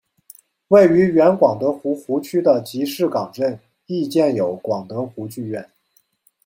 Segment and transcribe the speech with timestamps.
[0.69, 5.69] 位于原广德湖湖区的集士港镇亦建有广德湖剧院。